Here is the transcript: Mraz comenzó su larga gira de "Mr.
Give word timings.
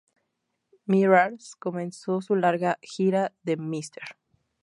Mraz 0.87 1.55
comenzó 1.59 2.21
su 2.21 2.35
larga 2.35 2.79
gira 2.81 3.33
de 3.43 3.55
"Mr. 3.55 4.17